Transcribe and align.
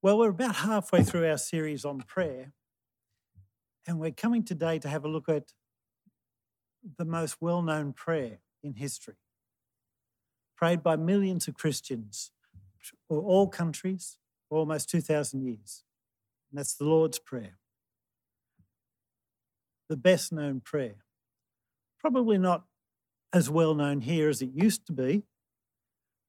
Well, 0.00 0.18
we're 0.18 0.28
about 0.28 0.54
halfway 0.54 1.02
through 1.02 1.28
our 1.28 1.38
series 1.38 1.84
on 1.84 2.02
prayer, 2.02 2.52
and 3.84 3.98
we're 3.98 4.12
coming 4.12 4.44
today 4.44 4.78
to 4.78 4.88
have 4.88 5.04
a 5.04 5.08
look 5.08 5.28
at 5.28 5.52
the 6.98 7.04
most 7.04 7.38
well 7.40 7.62
known 7.62 7.92
prayer 7.92 8.38
in 8.62 8.74
history, 8.74 9.16
prayed 10.56 10.84
by 10.84 10.94
millions 10.94 11.48
of 11.48 11.54
Christians 11.54 12.30
all 13.10 13.48
countries 13.48 14.18
for 14.48 14.58
almost 14.58 14.88
2,000 14.88 15.42
years. 15.42 15.82
And 16.50 16.58
that's 16.58 16.74
the 16.74 16.84
Lord's 16.84 17.18
Prayer. 17.18 17.58
The 19.88 19.96
best 19.96 20.32
known 20.32 20.60
prayer. 20.60 21.04
Probably 21.98 22.38
not 22.38 22.64
as 23.32 23.50
well 23.50 23.74
known 23.74 24.02
here 24.02 24.28
as 24.28 24.42
it 24.42 24.50
used 24.54 24.86
to 24.86 24.92
be. 24.92 25.24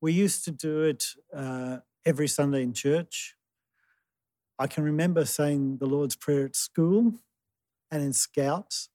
We 0.02 0.12
used 0.12 0.44
to 0.46 0.52
do 0.52 0.82
it 0.84 1.06
uh, 1.36 1.80
every 2.04 2.28
Sunday 2.28 2.64
in 2.64 2.74
church. 2.74 3.36
I 4.62 4.68
can 4.68 4.84
remember 4.84 5.24
saying 5.24 5.78
the 5.78 5.86
Lord's 5.86 6.18
Prayer 6.18 6.46
at 6.46 6.56
school 6.56 7.14
and 7.90 8.04
in 8.04 8.12
scouts. 8.12 8.90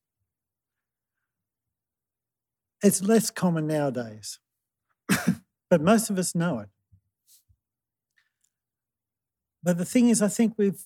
It's 2.82 3.02
less 3.02 3.30
common 3.30 3.66
nowadays, 3.66 4.38
but 5.70 5.80
most 5.80 6.10
of 6.10 6.18
us 6.18 6.34
know 6.34 6.58
it. 6.58 6.68
But 9.62 9.78
the 9.78 9.86
thing 9.86 10.10
is, 10.10 10.20
I 10.20 10.28
think 10.28 10.52
we've 10.58 10.84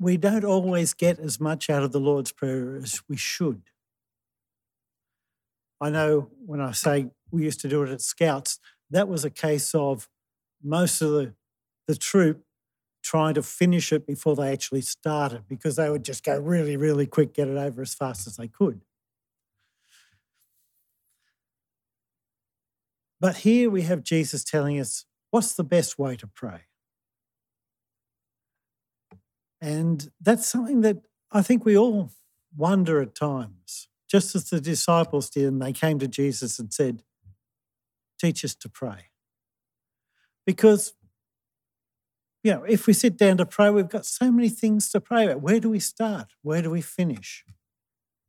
we 0.00 0.16
don't 0.16 0.44
always 0.44 0.94
get 0.94 1.20
as 1.20 1.38
much 1.38 1.68
out 1.68 1.82
of 1.82 1.92
the 1.92 2.00
Lord's 2.00 2.32
Prayer 2.32 2.76
as 2.76 3.02
we 3.06 3.18
should. 3.18 3.62
I 5.78 5.90
know 5.90 6.30
when 6.44 6.60
I 6.60 6.72
say 6.72 7.10
we 7.30 7.44
used 7.44 7.60
to 7.60 7.68
do 7.68 7.82
it 7.82 7.90
at 7.90 8.00
Scouts, 8.00 8.58
that 8.90 9.08
was 9.08 9.24
a 9.24 9.30
case 9.30 9.74
of 9.74 10.08
most 10.62 11.02
of 11.02 11.10
the, 11.10 11.34
the 11.86 11.94
troop 11.94 12.44
trying 13.02 13.34
to 13.34 13.42
finish 13.42 13.92
it 13.92 14.06
before 14.06 14.36
they 14.36 14.52
actually 14.52 14.80
started 14.80 15.42
because 15.48 15.76
they 15.76 15.90
would 15.90 16.04
just 16.04 16.24
go 16.24 16.38
really, 16.38 16.76
really 16.76 17.06
quick, 17.06 17.34
get 17.34 17.48
it 17.48 17.56
over 17.56 17.82
as 17.82 17.94
fast 17.94 18.26
as 18.26 18.36
they 18.36 18.48
could. 18.48 18.80
But 23.20 23.38
here 23.38 23.70
we 23.70 23.82
have 23.82 24.02
Jesus 24.02 24.42
telling 24.42 24.80
us 24.80 25.04
what's 25.30 25.54
the 25.54 25.64
best 25.64 25.98
way 25.98 26.16
to 26.16 26.26
pray? 26.26 26.62
And 29.60 30.10
that's 30.20 30.48
something 30.48 30.80
that 30.80 30.98
I 31.30 31.42
think 31.42 31.64
we 31.64 31.76
all 31.76 32.10
wonder 32.56 33.00
at 33.00 33.14
times, 33.14 33.88
just 34.10 34.34
as 34.34 34.50
the 34.50 34.60
disciples 34.60 35.30
did, 35.30 35.44
and 35.46 35.62
they 35.62 35.72
came 35.72 35.98
to 36.00 36.08
Jesus 36.08 36.58
and 36.58 36.72
said, 36.72 37.02
Teach 38.18 38.44
us 38.44 38.54
to 38.56 38.68
pray. 38.68 39.10
Because 40.46 40.94
you 42.42 42.52
know, 42.52 42.64
if 42.64 42.86
we 42.86 42.92
sit 42.92 43.16
down 43.16 43.36
to 43.36 43.46
pray, 43.46 43.70
we've 43.70 43.88
got 43.88 44.04
so 44.04 44.32
many 44.32 44.48
things 44.48 44.90
to 44.90 45.00
pray 45.00 45.26
about. 45.26 45.42
Where 45.42 45.60
do 45.60 45.70
we 45.70 45.78
start? 45.78 46.32
Where 46.42 46.60
do 46.60 46.70
we 46.70 46.80
finish? 46.80 47.44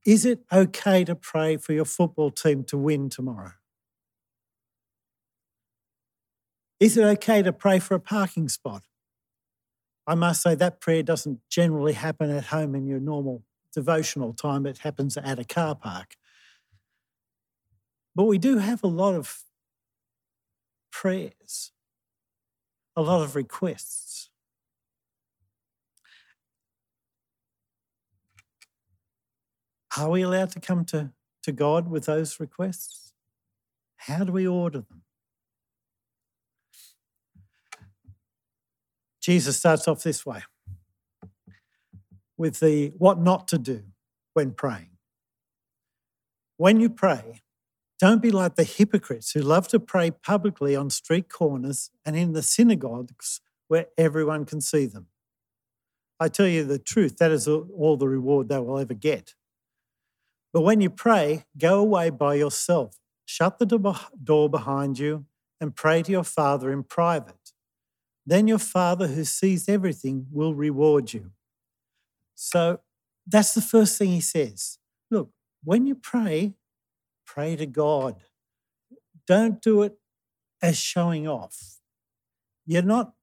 Is 0.05 0.25
it 0.25 0.41
okay 0.51 1.03
to 1.05 1.15
pray 1.15 1.57
for 1.57 1.73
your 1.73 1.85
football 1.85 2.29
team 2.29 2.63
to 2.65 2.77
win 2.77 3.09
tomorrow? 3.09 3.53
Is 6.79 6.97
it 6.97 7.03
okay 7.03 7.41
to 7.41 7.53
pray 7.53 7.79
for 7.79 7.95
a 7.95 7.99
parking 7.99 8.49
spot? 8.49 8.83
I 10.05 10.15
must 10.15 10.41
say 10.41 10.53
that 10.55 10.81
prayer 10.81 11.01
doesn't 11.01 11.39
generally 11.49 11.93
happen 11.93 12.29
at 12.29 12.45
home 12.45 12.75
in 12.75 12.85
your 12.85 12.99
normal 12.99 13.43
devotional 13.73 14.33
time, 14.33 14.67
it 14.67 14.79
happens 14.79 15.17
at 15.17 15.39
a 15.39 15.43
car 15.43 15.75
park. 15.75 16.15
But 18.13 18.25
we 18.25 18.37
do 18.37 18.57
have 18.57 18.83
a 18.83 18.87
lot 18.87 19.15
of 19.15 19.43
prayers 20.91 21.71
a 22.95 23.01
lot 23.01 23.21
of 23.21 23.35
requests. 23.35 24.29
Are 29.97 30.09
we 30.09 30.23
allowed 30.23 30.49
to 30.51 30.59
come 30.59 30.85
to, 30.85 31.11
to 31.43 31.51
God 31.51 31.89
with 31.89 32.05
those 32.05 32.39
requests? 32.39 33.13
How 33.97 34.23
do 34.23 34.31
we 34.31 34.47
order 34.47 34.79
them? 34.79 35.03
Jesus 39.21 39.57
starts 39.57 39.87
off 39.87 40.03
this 40.03 40.25
way 40.25 40.41
with 42.37 42.59
the 42.59 42.91
what 42.97 43.19
not 43.19 43.47
to 43.49 43.57
do 43.57 43.83
when 44.33 44.51
praying. 44.51 44.89
When 46.57 46.79
you 46.79 46.89
pray, 46.89 47.42
don't 48.03 48.21
be 48.21 48.31
like 48.31 48.55
the 48.55 48.65
hypocrites 48.65 49.31
who 49.31 49.39
love 49.39 49.69
to 49.69 49.79
pray 49.79 50.11
publicly 50.11 50.75
on 50.75 50.89
street 50.89 51.29
corners 51.29 51.89
and 52.05 52.17
in 52.17 52.33
the 52.33 52.41
synagogues 52.41 53.39
where 53.69 53.85
everyone 53.97 54.43
can 54.43 54.59
see 54.59 54.85
them. 54.85 55.07
I 56.19 56.27
tell 56.27 56.45
you 56.45 56.65
the 56.65 56.77
truth, 56.77 57.15
that 57.19 57.31
is 57.31 57.47
all 57.47 57.95
the 57.95 58.09
reward 58.09 58.49
they 58.49 58.59
will 58.59 58.77
ever 58.77 58.93
get. 58.93 59.35
But 60.51 60.63
when 60.63 60.81
you 60.81 60.89
pray, 60.89 61.45
go 61.57 61.79
away 61.79 62.09
by 62.09 62.33
yourself, 62.33 62.97
shut 63.23 63.57
the 63.57 63.65
door 64.21 64.49
behind 64.49 64.99
you, 64.99 65.23
and 65.61 65.73
pray 65.73 66.03
to 66.03 66.11
your 66.11 66.25
Father 66.25 66.73
in 66.73 66.83
private. 66.83 67.53
Then 68.25 68.49
your 68.49 68.59
Father 68.59 69.07
who 69.07 69.23
sees 69.23 69.69
everything 69.69 70.27
will 70.29 70.53
reward 70.53 71.13
you. 71.13 71.31
So 72.35 72.81
that's 73.25 73.53
the 73.53 73.61
first 73.61 73.97
thing 73.97 74.09
he 74.09 74.19
says. 74.19 74.77
Look, 75.09 75.29
when 75.63 75.85
you 75.85 75.95
pray, 75.95 76.55
Pray 77.25 77.55
to 77.55 77.65
God. 77.65 78.23
Don't 79.27 79.61
do 79.61 79.81
it 79.81 79.97
as 80.61 80.77
showing 80.77 81.27
off. 81.27 81.79
You're 82.65 82.81
not, 82.81 83.13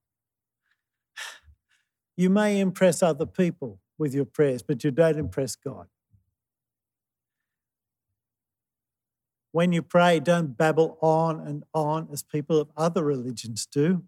you 2.15 2.29
may 2.29 2.59
impress 2.59 3.01
other 3.01 3.25
people 3.25 3.79
with 3.97 4.13
your 4.13 4.25
prayers, 4.25 4.61
but 4.61 4.83
you 4.83 4.91
don't 4.91 5.17
impress 5.17 5.55
God. 5.55 5.87
When 9.51 9.71
you 9.71 9.81
pray, 9.81 10.19
don't 10.19 10.57
babble 10.57 10.97
on 11.01 11.39
and 11.39 11.63
on 11.73 12.07
as 12.11 12.23
people 12.23 12.59
of 12.59 12.69
other 12.77 13.03
religions 13.03 13.65
do. 13.65 14.03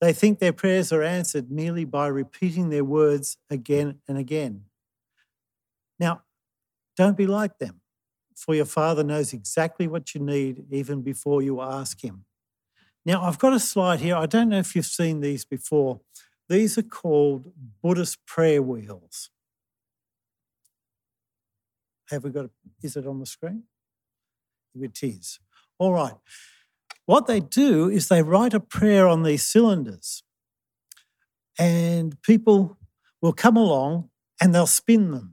They 0.00 0.12
think 0.12 0.38
their 0.38 0.52
prayers 0.52 0.92
are 0.92 1.02
answered 1.02 1.50
merely 1.50 1.84
by 1.84 2.08
repeating 2.08 2.70
their 2.70 2.84
words 2.84 3.36
again 3.48 4.00
and 4.08 4.18
again. 4.18 4.64
Now, 5.98 6.22
don't 6.96 7.16
be 7.16 7.26
like 7.26 7.58
them 7.58 7.81
for 8.36 8.54
your 8.54 8.64
Father 8.64 9.02
knows 9.02 9.32
exactly 9.32 9.86
what 9.86 10.14
you 10.14 10.20
need 10.20 10.64
even 10.70 11.02
before 11.02 11.42
you 11.42 11.60
ask 11.60 12.02
Him. 12.02 12.24
Now, 13.04 13.24
I've 13.24 13.38
got 13.38 13.52
a 13.52 13.60
slide 13.60 14.00
here. 14.00 14.16
I 14.16 14.26
don't 14.26 14.48
know 14.48 14.58
if 14.58 14.76
you've 14.76 14.86
seen 14.86 15.20
these 15.20 15.44
before. 15.44 16.00
These 16.48 16.78
are 16.78 16.82
called 16.82 17.52
Buddhist 17.82 18.24
prayer 18.26 18.62
wheels. 18.62 19.30
Have 22.10 22.24
we 22.24 22.30
got, 22.30 22.44
a, 22.44 22.50
is 22.82 22.96
it 22.96 23.06
on 23.06 23.18
the 23.20 23.26
screen? 23.26 23.64
It 24.74 25.02
is. 25.02 25.40
All 25.78 25.92
right. 25.92 26.14
What 27.06 27.26
they 27.26 27.40
do 27.40 27.88
is 27.88 28.08
they 28.08 28.22
write 28.22 28.54
a 28.54 28.60
prayer 28.60 29.08
on 29.08 29.22
these 29.22 29.42
cylinders, 29.42 30.22
and 31.58 32.20
people 32.22 32.78
will 33.20 33.32
come 33.32 33.56
along 33.56 34.10
and 34.40 34.54
they'll 34.54 34.66
spin 34.66 35.10
them. 35.10 35.31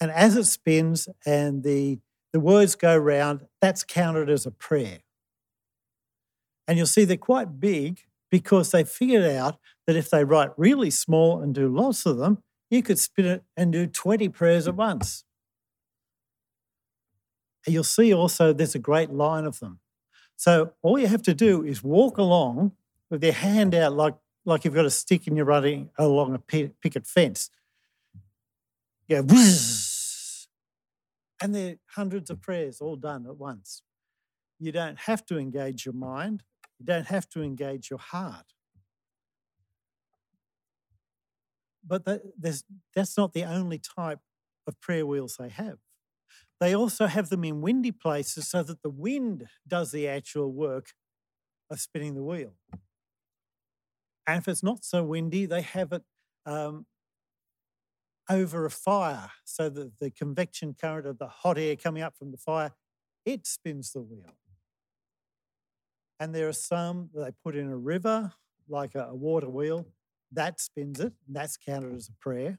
And 0.00 0.10
as 0.10 0.36
it 0.36 0.44
spins 0.44 1.08
and 1.24 1.62
the, 1.62 1.98
the 2.32 2.40
words 2.40 2.74
go 2.74 2.96
round, 2.96 3.46
that's 3.60 3.82
counted 3.82 4.28
as 4.28 4.46
a 4.46 4.50
prayer. 4.50 4.98
And 6.68 6.76
you'll 6.76 6.86
see 6.86 7.04
they're 7.04 7.16
quite 7.16 7.60
big 7.60 8.02
because 8.30 8.70
they 8.70 8.84
figured 8.84 9.24
out 9.24 9.58
that 9.86 9.96
if 9.96 10.10
they 10.10 10.24
write 10.24 10.50
really 10.56 10.90
small 10.90 11.40
and 11.40 11.54
do 11.54 11.68
lots 11.68 12.04
of 12.06 12.18
them, 12.18 12.42
you 12.70 12.82
could 12.82 12.98
spin 12.98 13.26
it 13.26 13.44
and 13.56 13.72
do 13.72 13.86
20 13.86 14.28
prayers 14.30 14.66
at 14.66 14.74
once. 14.74 15.24
And 17.64 17.74
you'll 17.74 17.84
see 17.84 18.12
also 18.12 18.52
there's 18.52 18.74
a 18.74 18.80
great 18.80 19.10
line 19.10 19.44
of 19.44 19.60
them. 19.60 19.80
So 20.36 20.72
all 20.82 20.98
you 20.98 21.06
have 21.06 21.22
to 21.22 21.34
do 21.34 21.64
is 21.64 21.82
walk 21.82 22.18
along 22.18 22.72
with 23.10 23.22
your 23.22 23.32
hand 23.32 23.74
out 23.74 23.94
like, 23.94 24.14
like 24.44 24.64
you've 24.64 24.74
got 24.74 24.84
a 24.84 24.90
stick 24.90 25.26
and 25.26 25.36
you're 25.36 25.46
running 25.46 25.90
along 25.98 26.34
a 26.34 26.38
picket 26.38 27.06
fence. 27.06 27.50
Yeah, 29.08 29.20
whiz, 29.20 29.85
and 31.40 31.54
there 31.54 31.72
are 31.72 31.76
hundreds 31.94 32.30
of 32.30 32.40
prayers 32.40 32.80
all 32.80 32.96
done 32.96 33.26
at 33.26 33.36
once. 33.36 33.82
You 34.58 34.72
don't 34.72 34.98
have 35.00 35.24
to 35.26 35.38
engage 35.38 35.84
your 35.84 35.94
mind, 35.94 36.42
you 36.78 36.86
don't 36.86 37.06
have 37.06 37.28
to 37.30 37.42
engage 37.42 37.90
your 37.90 37.98
heart. 37.98 38.46
But 41.86 42.04
that, 42.04 42.22
that's 42.94 43.16
not 43.16 43.32
the 43.32 43.44
only 43.44 43.78
type 43.78 44.18
of 44.66 44.80
prayer 44.80 45.06
wheels 45.06 45.36
they 45.38 45.48
have. 45.48 45.78
They 46.58 46.74
also 46.74 47.06
have 47.06 47.28
them 47.28 47.44
in 47.44 47.60
windy 47.60 47.92
places 47.92 48.48
so 48.48 48.62
that 48.62 48.82
the 48.82 48.90
wind 48.90 49.46
does 49.68 49.92
the 49.92 50.08
actual 50.08 50.52
work 50.52 50.92
of 51.70 51.80
spinning 51.80 52.14
the 52.14 52.24
wheel. 52.24 52.54
And 54.26 54.38
if 54.38 54.48
it's 54.48 54.62
not 54.62 54.84
so 54.84 55.04
windy, 55.04 55.46
they 55.46 55.62
have 55.62 55.92
it 55.92 56.02
um, 56.44 56.86
over 58.28 58.64
a 58.64 58.70
fire 58.70 59.30
so 59.44 59.68
that 59.68 59.98
the 60.00 60.10
convection 60.10 60.74
current 60.78 61.06
of 61.06 61.18
the 61.18 61.28
hot 61.28 61.58
air 61.58 61.76
coming 61.76 62.02
up 62.02 62.16
from 62.18 62.30
the 62.30 62.36
fire, 62.36 62.72
it 63.24 63.46
spins 63.46 63.92
the 63.92 64.02
wheel. 64.02 64.34
And 66.18 66.34
there 66.34 66.48
are 66.48 66.52
some 66.52 67.10
that 67.14 67.24
they 67.24 67.30
put 67.42 67.56
in 67.56 67.68
a 67.68 67.76
river 67.76 68.32
like 68.68 68.94
a, 68.94 69.08
a 69.10 69.14
water 69.14 69.48
wheel, 69.48 69.86
that 70.32 70.60
spins 70.60 71.00
it, 71.00 71.12
and 71.26 71.36
that's 71.36 71.56
counted 71.56 71.94
as 71.94 72.08
a 72.08 72.12
prayer. 72.12 72.58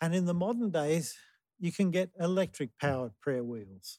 And 0.00 0.14
in 0.14 0.26
the 0.26 0.34
modern 0.34 0.70
days, 0.70 1.16
you 1.58 1.72
can 1.72 1.90
get 1.90 2.10
electric 2.20 2.70
powered 2.78 3.12
prayer 3.20 3.42
wheels. 3.42 3.98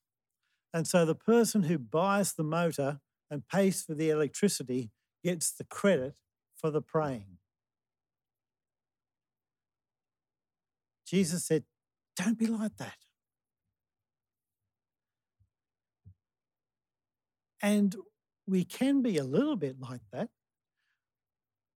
And 0.74 0.86
so 0.86 1.06
the 1.06 1.16
person 1.16 1.64
who 1.64 1.80
buys 1.80 2.34
the 2.34 2.44
motor 2.44 3.00
and 3.32 3.48
pays 3.48 3.82
for 3.82 3.96
the 3.96 4.10
electricity 4.10 4.92
gets 5.24 5.52
the 5.52 5.64
credit 5.64 6.16
for 6.56 6.70
the 6.70 6.82
praying. 6.82 7.40
Jesus 11.08 11.46
said, 11.46 11.64
Don't 12.16 12.38
be 12.38 12.48
like 12.48 12.78
that. 12.78 12.98
And 17.62 17.96
we 18.46 18.64
can 18.64 19.02
be 19.02 19.18
a 19.18 19.24
little 19.24 19.56
bit 19.56 19.80
like 19.80 20.02
that 20.12 20.30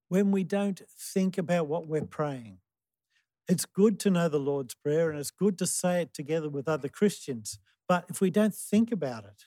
when 0.10 0.31
we 0.31 0.44
don't 0.44 0.81
think 0.98 1.38
about 1.38 1.68
what 1.68 1.88
we're 1.88 2.06
praying. 2.06 2.57
It's 3.48 3.66
good 3.66 4.00
to 4.01 4.10
know 4.10 4.30
the 4.30 4.39
Lord's 4.39 4.75
Prayer 4.75 5.10
and 5.10 5.19
it's 5.19 5.31
good 5.31 5.57
to 5.60 5.68
say 5.68 6.01
it 6.01 6.13
together 6.13 6.50
with 6.50 6.68
other 6.68 6.88
Christians. 6.88 7.60
But 7.88 8.06
if 8.10 8.22
we 8.22 8.30
don't 8.30 8.54
think 8.54 8.92
about 8.92 9.25
it, 9.25 9.45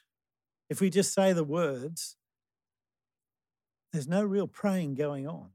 if 0.69 0.81
we 0.81 0.91
just 0.91 1.15
say 1.15 1.33
the 1.33 1.45
words, 1.45 2.17
there's 3.93 4.09
no 4.09 4.25
real 4.25 4.49
praying 4.49 4.97
going 4.97 5.27
on. 5.27 5.51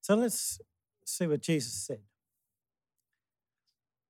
So 0.00 0.14
let's 0.14 0.60
see 1.08 1.26
what 1.26 1.42
Jesus 1.42 1.72
said 1.72 2.02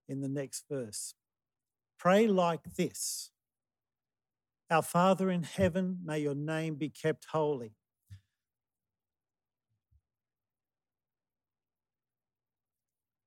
in 0.08 0.20
the 0.20 0.28
next 0.28 0.64
verse. 0.70 1.14
Pray 1.98 2.26
like 2.26 2.74
this 2.76 3.30
Our 4.70 4.82
Father 4.82 5.30
in 5.30 5.42
heaven, 5.42 5.98
may 6.04 6.20
your 6.20 6.34
name 6.34 6.76
be 6.76 6.88
kept 6.88 7.26
holy. 7.32 7.72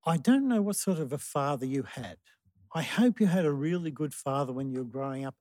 I 0.03 0.17
don't 0.17 0.47
know 0.47 0.63
what 0.63 0.77
sort 0.77 0.97
of 0.97 1.13
a 1.13 1.19
father 1.19 1.65
you 1.65 1.83
had. 1.83 2.17
I 2.73 2.81
hope 2.81 3.19
you 3.19 3.27
had 3.27 3.45
a 3.45 3.51
really 3.51 3.91
good 3.91 4.13
father 4.13 4.51
when 4.51 4.71
you 4.71 4.79
were 4.79 4.85
growing 4.85 5.25
up, 5.25 5.35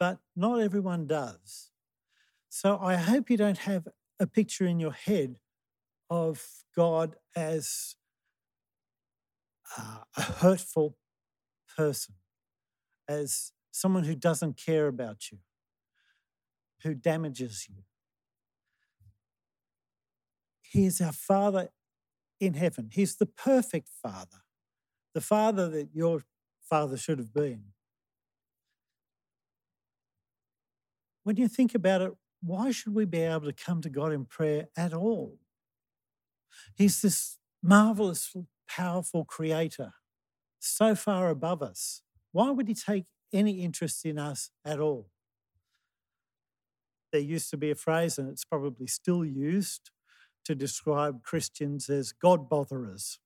but 0.00 0.18
not 0.34 0.60
everyone 0.60 1.06
does. 1.06 1.70
So 2.48 2.78
I 2.80 2.94
hope 2.96 3.28
you 3.28 3.36
don't 3.36 3.58
have 3.58 3.86
a 4.18 4.26
picture 4.26 4.64
in 4.64 4.80
your 4.80 4.92
head 4.92 5.40
of 6.10 6.64
God 6.74 7.16
as 7.36 7.96
uh, 9.76 9.98
a 10.16 10.22
hurtful 10.22 10.96
person, 11.76 12.14
as 13.08 13.52
someone 13.70 14.04
who 14.04 14.14
doesn't 14.14 14.56
care 14.56 14.86
about 14.86 15.30
you, 15.30 15.38
who 16.82 16.94
damages 16.94 17.66
you. 17.68 17.82
He 20.62 20.86
is 20.86 21.00
our 21.00 21.12
Father 21.12 21.70
in 22.40 22.54
heaven. 22.54 22.90
He's 22.92 23.16
the 23.16 23.26
perfect 23.26 23.88
Father, 24.02 24.42
the 25.14 25.20
Father 25.20 25.68
that 25.68 25.88
your 25.94 26.22
Father 26.60 26.96
should 26.96 27.18
have 27.18 27.32
been. 27.32 27.72
When 31.24 31.36
you 31.36 31.48
think 31.48 31.74
about 31.74 32.02
it, 32.02 32.12
why 32.42 32.70
should 32.70 32.94
we 32.94 33.04
be 33.04 33.20
able 33.20 33.46
to 33.46 33.52
come 33.52 33.82
to 33.82 33.90
God 33.90 34.12
in 34.12 34.24
prayer 34.24 34.68
at 34.76 34.92
all? 34.94 35.38
He's 36.74 37.02
this 37.02 37.38
marvelous, 37.62 38.34
powerful 38.68 39.24
creator, 39.24 39.92
so 40.58 40.94
far 40.94 41.30
above 41.30 41.62
us. 41.62 42.02
Why 42.32 42.50
would 42.50 42.68
he 42.68 42.74
take 42.74 43.06
any 43.32 43.62
interest 43.62 44.04
in 44.04 44.18
us 44.18 44.50
at 44.64 44.80
all? 44.80 45.10
There 47.12 47.20
used 47.20 47.50
to 47.50 47.56
be 47.56 47.70
a 47.70 47.74
phrase, 47.74 48.18
and 48.18 48.28
it's 48.28 48.44
probably 48.44 48.86
still 48.86 49.24
used, 49.24 49.90
to 50.44 50.54
describe 50.54 51.22
Christians 51.22 51.88
as 51.88 52.12
God 52.12 52.48
botherers. 52.48 53.18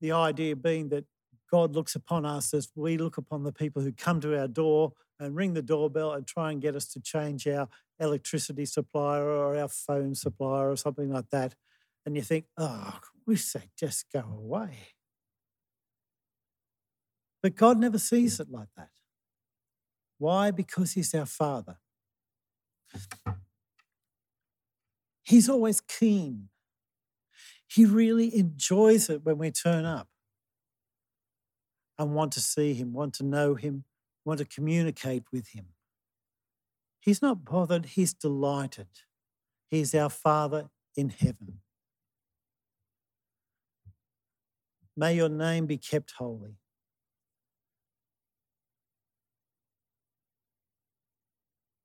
The 0.00 0.12
idea 0.12 0.56
being 0.56 0.88
that 0.90 1.04
God 1.50 1.74
looks 1.74 1.94
upon 1.94 2.24
us 2.24 2.54
as 2.54 2.68
we 2.74 2.96
look 2.96 3.16
upon 3.16 3.42
the 3.42 3.52
people 3.52 3.82
who 3.82 3.92
come 3.92 4.20
to 4.20 4.38
our 4.38 4.48
door 4.48 4.92
and 5.18 5.34
ring 5.34 5.54
the 5.54 5.62
doorbell 5.62 6.12
and 6.12 6.26
try 6.26 6.52
and 6.52 6.62
get 6.62 6.76
us 6.76 6.86
to 6.92 7.00
change 7.00 7.46
our 7.46 7.68
electricity 8.00 8.64
supplier 8.64 9.28
or 9.28 9.56
our 9.56 9.68
phone 9.68 10.14
supplier 10.14 10.70
or 10.70 10.76
something 10.76 11.12
like 11.12 11.30
that. 11.30 11.54
And 12.06 12.16
you 12.16 12.22
think, 12.22 12.46
oh, 12.56 12.98
we 13.26 13.36
say 13.36 13.70
just 13.78 14.06
go 14.12 14.20
away. 14.20 14.78
But 17.42 17.56
God 17.56 17.78
never 17.78 17.98
sees 17.98 18.40
it 18.40 18.50
like 18.50 18.68
that. 18.76 18.90
Why? 20.18 20.50
Because 20.50 20.92
He's 20.92 21.14
our 21.14 21.26
Father. 21.26 21.76
He's 25.22 25.48
always 25.48 25.80
keen. 25.80 26.48
He 27.66 27.84
really 27.84 28.36
enjoys 28.36 29.08
it 29.08 29.24
when 29.24 29.38
we 29.38 29.50
turn 29.50 29.84
up 29.84 30.08
and 31.98 32.14
want 32.14 32.32
to 32.32 32.40
see 32.40 32.74
Him, 32.74 32.92
want 32.92 33.14
to 33.14 33.24
know 33.24 33.54
Him, 33.54 33.84
want 34.24 34.38
to 34.38 34.44
communicate 34.44 35.24
with 35.32 35.48
Him. 35.48 35.66
He's 37.00 37.22
not 37.22 37.44
bothered, 37.44 37.86
He's 37.86 38.12
delighted. 38.12 38.88
He's 39.70 39.94
our 39.94 40.10
Father 40.10 40.70
in 40.96 41.10
heaven. 41.10 41.60
May 44.96 45.14
your 45.14 45.28
name 45.28 45.66
be 45.66 45.78
kept 45.78 46.12
holy. 46.18 46.56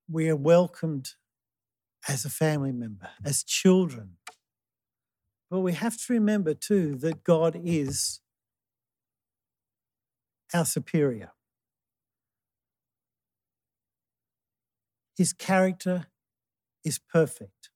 We 0.09 0.29
are 0.29 0.35
welcomed 0.35 1.11
as 2.07 2.25
a 2.25 2.29
family 2.29 2.71
member, 2.71 3.09
as 3.23 3.43
children. 3.43 4.17
But 5.49 5.59
we 5.61 5.73
have 5.73 5.97
to 5.97 6.13
remember 6.13 6.53
too 6.53 6.95
that 6.97 7.23
God 7.23 7.59
is 7.63 8.19
our 10.53 10.65
superior. 10.65 11.31
His 15.15 15.33
character 15.33 16.07
is 16.83 16.99
perfect. 16.99 17.69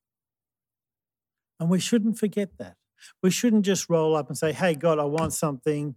And 1.59 1.69
we 1.69 1.79
shouldn't 1.79 2.17
forget 2.17 2.57
that. 2.57 2.75
We 3.23 3.31
shouldn't 3.31 3.65
just 3.65 3.89
roll 3.89 4.15
up 4.15 4.27
and 4.27 4.37
say, 4.37 4.51
hey, 4.53 4.75
God, 4.75 4.99
I 4.99 5.05
want 5.05 5.33
something. 5.33 5.95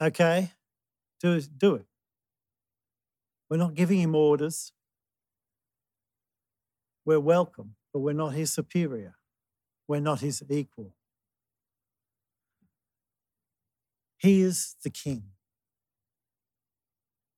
Okay, 0.00 0.52
do 1.20 1.32
it. 1.32 1.48
Do 1.56 1.76
it. 1.76 1.86
We're 3.48 3.56
not 3.56 3.74
giving 3.74 4.00
him 4.00 4.14
orders. 4.14 4.72
We're 7.04 7.20
welcome, 7.20 7.74
but 7.92 8.00
we're 8.00 8.12
not 8.12 8.34
his 8.34 8.52
superior. 8.52 9.16
We're 9.88 10.00
not 10.00 10.20
his 10.20 10.42
equal. 10.48 10.94
He 14.18 14.40
is 14.40 14.76
the 14.84 14.90
king. 14.90 15.24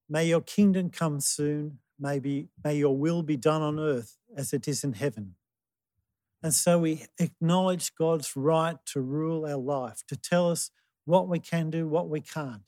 May 0.08 0.26
your 0.26 0.42
kingdom 0.42 0.90
come 0.90 1.20
soon. 1.20 1.78
Maybe, 1.98 2.48
may 2.62 2.76
your 2.76 2.96
will 2.96 3.22
be 3.22 3.36
done 3.36 3.62
on 3.62 3.78
earth 3.78 4.18
as 4.36 4.52
it 4.52 4.66
is 4.66 4.84
in 4.84 4.94
heaven. 4.94 5.36
And 6.42 6.52
so 6.52 6.78
we 6.78 7.06
acknowledge 7.18 7.94
God's 7.94 8.36
right 8.36 8.76
to 8.86 9.00
rule 9.00 9.46
our 9.46 9.56
life, 9.56 10.02
to 10.08 10.16
tell 10.16 10.50
us 10.50 10.70
what 11.04 11.28
we 11.28 11.38
can 11.38 11.70
do, 11.70 11.88
what 11.88 12.08
we 12.08 12.20
can't. 12.20 12.62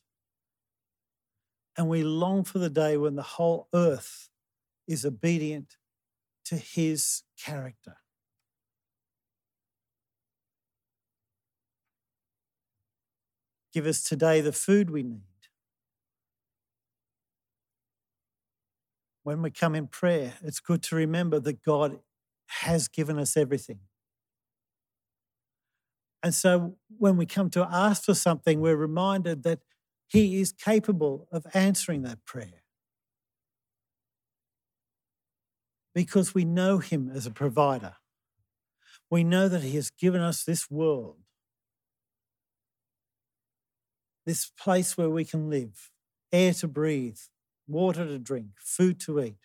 And 1.77 1.89
we 1.89 2.03
long 2.03 2.45
for 2.45 2.59
the 2.59 2.71
day 2.71 2.97
when 2.97 3.17
the 3.17 3.23
whole 3.23 3.69
earth 3.75 4.31
is 4.87 5.05
obedient 5.05 5.77
to 6.47 6.57
his 6.57 7.23
character. 7.39 7.97
Give 13.75 13.85
us 13.85 14.03
today 14.03 14.41
the 14.41 14.53
food 14.53 14.91
we 14.91 15.03
need. 15.03 15.36
When 19.27 19.43
we 19.43 19.51
come 19.51 19.75
in 19.75 19.89
prayer, 19.89 20.35
it's 20.45 20.61
good 20.61 20.85
to 20.85 20.95
remember 20.95 21.41
that 21.41 21.61
God 21.65 21.99
has 22.47 22.87
given 22.87 23.19
us 23.19 23.37
everything. 23.37 23.81
And 26.23 26.33
so 26.33 26.77
when 26.97 27.17
we 27.17 27.27
come 27.27 27.51
to 27.51 27.67
ask 27.69 28.05
for 28.05 28.15
something, 28.15 28.61
we're 28.61 28.77
reminded 28.77 29.43
that 29.43 29.59
He 30.07 30.41
is 30.41 30.53
capable 30.53 31.27
of 31.33 31.45
answering 31.55 32.03
that 32.03 32.25
prayer. 32.25 32.63
because 35.97 36.35
we 36.35 36.45
know 36.45 36.77
Him 36.77 37.11
as 37.13 37.25
a 37.25 37.31
provider. 37.31 37.95
We 39.11 39.25
know 39.25 39.49
that 39.49 39.63
He 39.63 39.77
has 39.77 39.91
given 39.91 40.21
us 40.21 40.45
this 40.45 40.71
world, 40.71 41.17
this 44.27 44.53
place 44.61 44.99
where 44.99 45.09
we 45.09 45.25
can 45.25 45.49
live, 45.49 45.91
air 46.31 46.53
to 46.53 46.69
breathe, 46.69 47.17
water 47.67 48.07
to 48.07 48.19
drink, 48.19 48.49
food 48.59 49.01
to 49.01 49.21
eat, 49.21 49.39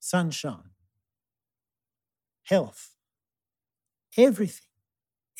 sunshine, 0.00 0.70
health, 2.44 2.90
everything. 4.16 4.66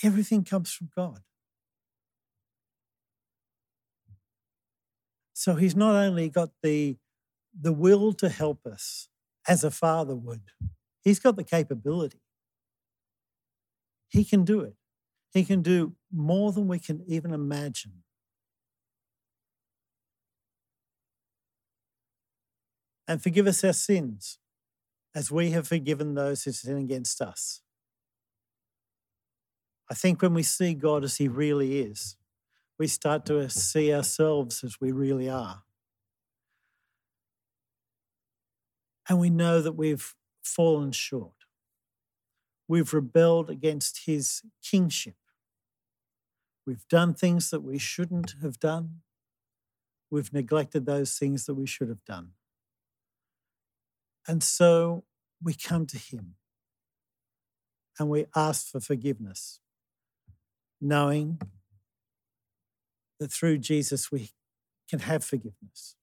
Everything 0.02 0.42
comes 0.44 0.73
from 0.73 0.90
God. 0.97 1.21
So 5.32 5.54
He's 5.54 5.76
not 5.76 5.94
only 5.94 6.28
got 6.28 6.50
the 6.62 6.97
the 7.59 7.73
will 7.73 8.12
to 8.14 8.28
help 8.28 8.66
us 8.66 9.09
as 9.47 9.64
a 9.64 9.71
father 9.71 10.16
would. 10.16 10.42
He's 11.02 11.18
got 11.21 11.37
the 11.37 11.44
capability. 11.44 12.21
He 14.09 14.25
can 14.25 14.44
do 14.44 14.61
it. 14.61 14.75
He 15.32 15.44
can 15.44 15.62
do 15.62 15.94
more 16.12 16.52
than 16.52 16.68
we 16.68 16.78
can 16.78 17.02
even 17.06 17.32
imagine. 17.32 18.04
And 23.12 23.23
forgive 23.23 23.47
us 23.47 23.62
our 23.62 23.75
sins 23.75 24.38
as 25.14 25.31
we 25.31 25.50
have 25.50 25.69
forgiven 25.69 26.14
those 26.14 26.45
who 26.45 26.52
sin 26.52 26.78
against 26.78 27.21
us. 27.21 27.61
I 29.90 29.92
think 29.92 30.23
when 30.23 30.33
we 30.33 30.42
see 30.42 30.73
God 30.73 31.04
as 31.04 31.19
He 31.19 31.28
really 31.28 31.81
is, 31.81 32.16
we 32.78 32.87
start 32.87 33.26
to 33.26 33.50
see 33.50 33.92
ourselves 33.92 34.64
as 34.64 34.81
we 34.81 34.92
really 34.92 35.28
are. 35.28 35.62
And 39.07 39.21
we 39.21 39.28
know 39.28 39.61
that 39.61 39.73
we've 39.73 40.14
fallen 40.42 40.92
short. 40.92 41.45
We've 42.66 42.95
rebelled 42.95 43.50
against 43.50 44.07
His 44.07 44.40
kingship. 44.62 45.16
We've 46.66 46.88
done 46.88 47.12
things 47.12 47.50
that 47.50 47.61
we 47.61 47.76
shouldn't 47.76 48.37
have 48.40 48.59
done. 48.59 49.02
We've 50.11 50.33
neglected 50.33 50.87
those 50.87 51.19
things 51.19 51.45
that 51.45 51.57
we 51.57 51.66
should 51.66 51.90
have 51.90 52.07
done. 52.07 52.31
And 54.26 54.42
so 54.42 55.04
we 55.42 55.54
come 55.54 55.86
to 55.86 55.98
Him 55.98 56.34
and 57.98 58.08
we 58.08 58.26
ask 58.34 58.68
for 58.68 58.80
forgiveness, 58.80 59.60
knowing 60.80 61.40
that 63.18 63.32
through 63.32 63.58
Jesus 63.58 64.10
we 64.10 64.30
can 64.88 65.00
have 65.00 65.24
forgiveness. 65.24 65.96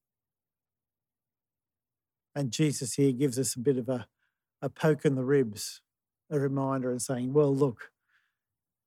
And 2.35 2.51
Jesus 2.51 2.93
here 2.93 3.11
gives 3.11 3.39
us 3.39 3.55
a 3.55 3.59
bit 3.59 3.77
of 3.77 3.89
a, 3.89 4.07
a 4.61 4.69
poke 4.69 5.03
in 5.03 5.15
the 5.15 5.23
ribs, 5.23 5.81
a 6.29 6.39
reminder, 6.39 6.91
and 6.91 7.01
saying, 7.01 7.33
Well, 7.33 7.53
look, 7.53 7.91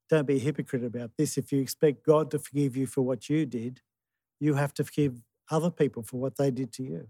don't 0.09 0.27
be 0.27 0.37
a 0.37 0.41
hypocrite 0.41 0.85
about 0.85 1.13
this. 1.19 1.37
If 1.37 1.53
you 1.53 1.61
expect 1.61 2.07
God 2.07 2.31
to 2.31 2.39
forgive 2.39 2.77
you 2.77 2.87
for 2.87 3.03
what 3.03 3.29
you 3.29 3.47
did, 3.47 3.81
you 4.41 4.55
have 4.55 4.75
to 4.75 4.85
forgive 4.85 5.21
other 5.51 5.71
people 5.71 6.03
for 6.03 6.19
what 6.19 6.37
they 6.37 6.51
did 6.51 6.73
to 6.75 6.83
you. 6.83 7.09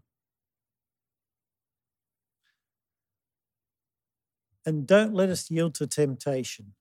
And 4.65 4.87
don't 4.87 5.15
let 5.15 5.29
us 5.29 5.51
yield 5.51 5.75
to 5.77 5.87
temptation, 5.87 6.75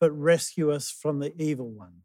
but 0.00 0.10
rescue 0.10 0.72
us 0.72 0.90
from 0.90 1.18
the 1.18 1.34
evil 1.40 1.70
one. 1.70 2.02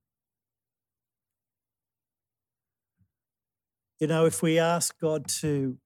You 3.99 4.07
know, 4.07 4.25
if 4.25 4.41
we 4.41 4.59
ask 4.59 4.99
God 4.99 5.27
to, 5.41 5.77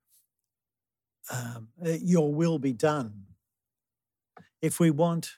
um, 1.31 1.67
uh, 1.85 1.89
your 2.01 2.33
will 2.33 2.57
be 2.57 2.73
done, 2.73 3.25
if 4.61 4.79
we 4.79 4.89
want 4.89 5.33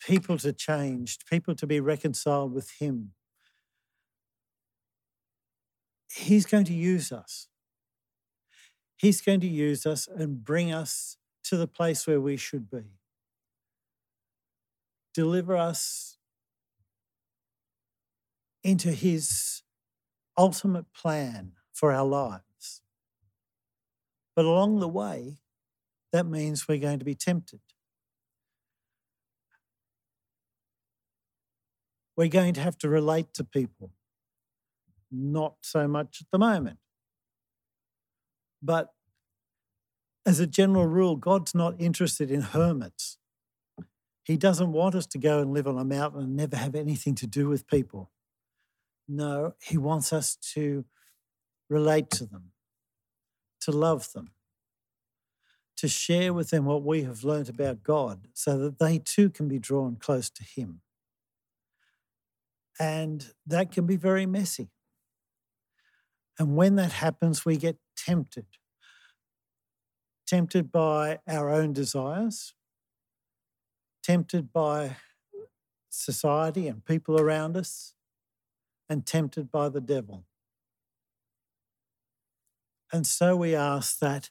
people 0.00 0.38
to 0.38 0.52
change, 0.52 1.18
people 1.26 1.54
to 1.54 1.66
be 1.66 1.78
reconciled 1.78 2.52
with 2.52 2.70
Him, 2.80 3.12
He's 6.10 6.46
going 6.46 6.64
to 6.64 6.74
use 6.74 7.12
us. 7.12 7.48
He's 8.96 9.20
going 9.20 9.40
to 9.40 9.48
use 9.48 9.86
us 9.86 10.08
and 10.08 10.44
bring 10.44 10.72
us 10.72 11.16
to 11.44 11.56
the 11.56 11.66
place 11.66 12.06
where 12.06 12.20
we 12.20 12.36
should 12.36 12.70
be 12.70 13.01
deliver 15.14 15.56
us 15.56 16.18
into 18.64 18.92
his 18.92 19.62
ultimate 20.38 20.92
plan 20.94 21.52
for 21.72 21.92
our 21.92 22.06
lives. 22.06 22.82
But 24.34 24.44
along 24.44 24.80
the 24.80 24.88
way, 24.88 25.38
that 26.12 26.26
means 26.26 26.68
we're 26.68 26.78
going 26.78 26.98
to 26.98 27.04
be 27.04 27.14
tempted. 27.14 27.60
We're 32.16 32.28
going 32.28 32.54
to 32.54 32.60
have 32.60 32.76
to 32.78 32.88
relate 32.88 33.32
to 33.34 33.44
people, 33.44 33.92
not 35.10 35.56
so 35.62 35.88
much 35.88 36.18
at 36.20 36.26
the 36.30 36.38
moment. 36.38 36.78
But 38.62 38.92
as 40.24 40.38
a 40.38 40.46
general 40.46 40.86
rule, 40.86 41.16
God's 41.16 41.54
not 41.54 41.74
interested 41.80 42.30
in 42.30 42.42
hermits. 42.42 43.18
He 44.24 44.36
doesn't 44.36 44.72
want 44.72 44.94
us 44.94 45.06
to 45.06 45.18
go 45.18 45.40
and 45.40 45.52
live 45.52 45.66
on 45.66 45.78
a 45.78 45.84
mountain 45.84 46.22
and 46.22 46.36
never 46.36 46.56
have 46.56 46.74
anything 46.74 47.14
to 47.16 47.26
do 47.26 47.48
with 47.48 47.66
people. 47.66 48.10
No, 49.08 49.54
He 49.60 49.76
wants 49.76 50.12
us 50.12 50.36
to 50.54 50.84
relate 51.68 52.10
to 52.10 52.26
them, 52.26 52.52
to 53.60 53.72
love 53.72 54.12
them, 54.12 54.30
to 55.76 55.88
share 55.88 56.32
with 56.32 56.50
them 56.50 56.66
what 56.66 56.84
we 56.84 57.02
have 57.02 57.24
learned 57.24 57.48
about 57.48 57.82
God 57.82 58.28
so 58.32 58.56
that 58.58 58.78
they 58.78 58.98
too 58.98 59.28
can 59.28 59.48
be 59.48 59.58
drawn 59.58 59.96
close 59.96 60.30
to 60.30 60.44
Him. 60.44 60.82
And 62.78 63.32
that 63.46 63.72
can 63.72 63.86
be 63.86 63.96
very 63.96 64.26
messy. 64.26 64.70
And 66.38 66.56
when 66.56 66.76
that 66.76 66.92
happens, 66.92 67.44
we 67.44 67.56
get 67.56 67.76
tempted. 67.96 68.46
Tempted 70.26 70.72
by 70.72 71.18
our 71.28 71.50
own 71.50 71.72
desires, 71.72 72.54
tempted 74.02 74.52
by 74.52 74.96
society 75.88 76.68
and 76.68 76.84
people 76.84 77.20
around 77.20 77.56
us, 77.56 77.94
and 78.88 79.06
tempted 79.06 79.50
by 79.50 79.68
the 79.68 79.80
devil. 79.80 80.24
And 82.92 83.06
so 83.06 83.36
we 83.36 83.54
ask 83.54 83.98
that 84.00 84.28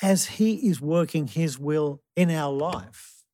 as 0.00 0.26
He 0.26 0.68
is 0.68 0.80
working 0.80 1.26
His 1.26 1.58
will 1.58 2.02
in 2.16 2.30
our 2.30 2.52
life, 2.52 3.24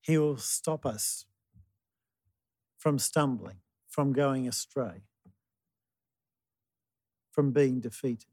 He 0.00 0.18
will 0.18 0.36
stop 0.36 0.86
us 0.86 1.26
from 2.78 2.98
stumbling, 2.98 3.58
from 3.88 4.12
going 4.12 4.48
astray, 4.48 5.02
from 7.30 7.52
being 7.52 7.80
defeated. 7.80 8.31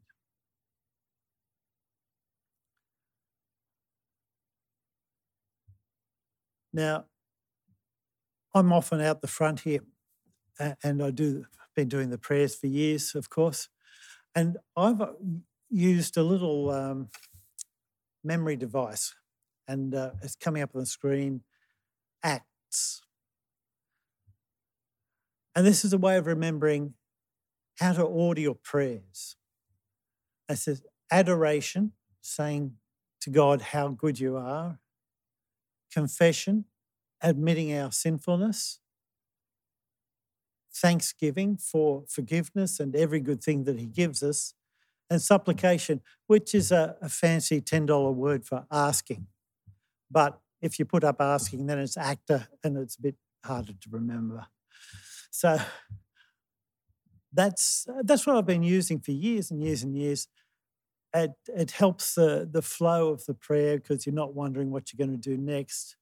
Now, 6.72 7.06
I'm 8.54 8.72
often 8.74 9.02
out 9.02 9.22
the 9.22 9.28
front 9.28 9.62
here, 9.62 9.82
and 10.84 11.04
I 11.04 11.12
do 11.12 11.46
been 11.76 11.88
doing 11.88 12.10
the 12.10 12.18
prayers 12.18 12.56
for 12.56 12.68
years, 12.68 13.16
of 13.16 13.30
course, 13.30 13.70
and 14.36 14.58
I've 14.76 15.00
uh, 15.00 15.14
used 15.70 16.18
a 16.18 16.24
little 16.24 16.70
um, 16.72 17.10
memory 18.24 18.56
device, 18.56 19.16
and 19.68 19.96
uh, 19.96 20.12
it's 20.22 20.36
coming 20.36 20.62
up 20.62 20.72
on 20.76 20.82
the 20.82 20.86
screen. 20.86 21.42
Acts, 22.22 23.02
and 25.56 25.66
this 25.66 25.86
is 25.86 25.94
a 25.94 25.98
way 25.98 26.18
of 26.18 26.28
remembering 26.28 26.96
how 27.80 27.94
to 27.94 28.04
order 28.04 28.42
your 28.42 28.56
prayers. 28.56 29.38
It 30.50 30.58
says 30.58 30.84
adoration, 31.12 31.94
saying 32.22 32.74
to 33.22 33.30
God 33.30 33.62
how 33.62 33.88
good 33.90 34.20
you 34.20 34.36
are, 34.36 34.80
confession, 35.92 36.66
admitting 37.22 37.76
our 37.78 37.92
sinfulness, 37.92 38.80
thanksgiving 40.74 41.58
for 41.58 42.04
forgiveness 42.08 42.80
and 42.80 42.96
every 42.96 43.20
good 43.20 43.44
thing 43.44 43.64
that 43.66 43.80
He 43.80 43.86
gives 43.86 44.24
us, 44.24 44.54
and 45.10 45.22
supplication, 45.22 46.02
which 46.28 46.54
is 46.54 46.72
a, 46.72 46.96
a 47.02 47.10
fancy 47.10 47.62
$10 47.62 48.14
word 48.14 48.46
for 48.46 48.66
asking. 48.72 49.28
But 50.12 50.40
if 50.62 50.78
you 50.78 50.86
put 50.86 51.04
up 51.04 51.20
asking, 51.20 51.66
then 51.66 51.80
it's 51.80 51.98
actor 51.98 52.48
and 52.64 52.78
it's 52.78 52.96
a 52.96 53.02
bit 53.02 53.16
harder 53.44 53.74
to 53.74 53.90
remember. 53.90 54.46
So 55.32 55.60
that's 57.32 57.86
that's 58.04 58.26
what 58.26 58.36
I've 58.36 58.46
been 58.46 58.64
using 58.64 59.00
for 59.00 59.12
years 59.12 59.52
and 59.52 59.64
years 59.64 59.84
and 59.84 59.96
years 59.96 60.28
it, 61.14 61.32
it 61.48 61.72
helps 61.72 62.16
the, 62.16 62.48
the 62.50 62.62
flow 62.62 63.10
of 63.10 63.26
the 63.26 63.34
prayer 63.34 63.78
because 63.78 64.06
you're 64.06 64.16
not 64.16 64.36
wondering 64.36 64.72
what 64.72 64.92
you're 64.92 65.06
going 65.06 65.20
to 65.20 65.30
do 65.30 65.38
next. 65.38 65.96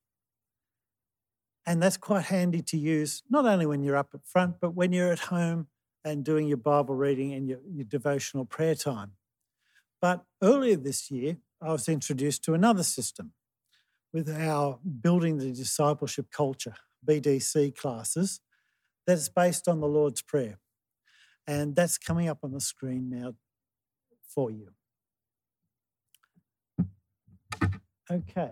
And 1.65 1.81
that's 1.81 1.97
quite 1.97 2.25
handy 2.25 2.61
to 2.61 2.77
use, 2.77 3.23
not 3.29 3.45
only 3.45 3.65
when 3.65 3.83
you're 3.83 3.97
up 3.97 4.11
at 4.13 4.25
front, 4.25 4.55
but 4.61 4.73
when 4.73 4.93
you're 4.93 5.11
at 5.11 5.19
home 5.19 5.67
and 6.05 6.23
doing 6.23 6.47
your 6.47 6.57
Bible 6.57 6.95
reading 6.95 7.33
and 7.33 7.47
your, 7.47 7.59
your 7.69 7.85
devotional 7.85 8.45
prayer 8.45 8.75
time. 8.75 9.11
But 10.01 10.23
earlier 10.41 10.77
this 10.77 11.11
year, 11.11 11.37
I 11.61 11.71
was 11.71 11.89
introduced 11.89 12.43
to 12.45 12.53
another 12.53 12.83
system 12.83 13.33
with 14.13 14.29
our 14.29 14.79
Building 15.01 15.37
the 15.37 15.51
Discipleship 15.51 16.27
Culture, 16.31 16.75
BDC 17.05 17.75
classes, 17.75 18.39
that's 19.05 19.29
based 19.29 19.67
on 19.67 19.79
the 19.79 19.87
Lord's 19.87 20.21
Prayer. 20.21 20.59
And 21.45 21.75
that's 21.75 21.97
coming 21.97 22.27
up 22.27 22.39
on 22.43 22.51
the 22.51 22.61
screen 22.61 23.09
now 23.09 23.33
for 24.33 24.51
you. 24.51 24.69
Okay, 28.09 28.51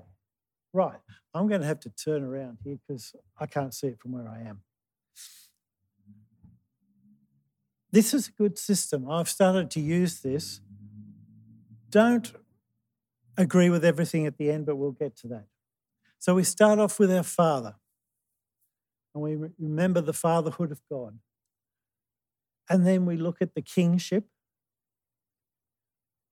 right. 0.74 1.00
I'm 1.34 1.48
going 1.48 1.62
to 1.62 1.68
have 1.68 1.80
to 1.82 1.90
turn 1.90 2.24
around 2.24 2.58
here 2.64 2.78
because 2.88 3.16
I 3.40 3.46
can't 3.46 3.74
see 3.74 3.88
it 3.88 4.00
from 4.00 4.12
where 4.12 4.28
I 4.28 4.42
am. 4.42 4.62
This 7.92 8.14
is 8.14 8.28
a 8.28 8.32
good 8.32 8.58
system. 8.58 9.10
I've 9.10 9.30
started 9.30 9.72
to 9.72 9.80
use 9.80 10.20
this 10.20 10.60
don't 11.96 12.34
agree 13.38 13.70
with 13.70 13.86
everything 13.86 14.26
at 14.26 14.38
the 14.38 14.52
end, 14.52 14.66
but 14.66 14.76
we'll 14.76 14.92
get 14.92 15.16
to 15.16 15.30
that. 15.30 15.46
So 16.20 16.36
we 16.36 16.44
start 16.44 16.78
off 16.78 17.00
with 17.00 17.10
our 17.10 17.24
Father, 17.24 17.76
and 19.14 19.24
we 19.24 19.38
remember 19.58 20.02
the 20.02 20.12
fatherhood 20.12 20.74
of 20.74 20.82
God. 20.92 21.20
And 22.70 22.86
then 22.86 23.06
we 23.06 23.16
look 23.16 23.38
at 23.42 23.54
the 23.56 23.62
kingship. 23.62 24.26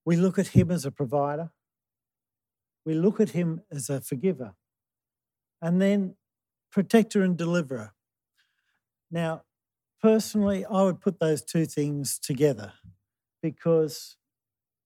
We 0.04 0.18
look 0.18 0.38
at 0.38 0.48
Him 0.48 0.70
as 0.70 0.84
a 0.86 0.92
provider. 0.92 1.52
We 2.86 2.94
look 2.94 3.20
at 3.20 3.30
Him 3.30 3.62
as 3.72 3.90
a 3.90 4.02
forgiver. 4.02 4.56
And 5.62 5.82
then 5.82 6.16
protector 6.72 7.22
and 7.22 7.38
deliverer. 7.38 7.94
Now, 9.12 9.44
personally, 10.02 10.66
I 10.66 10.84
would 10.84 11.00
put 11.00 11.20
those 11.20 11.42
two 11.42 11.66
things 11.66 12.20
together 12.20 12.74
because 13.42 14.18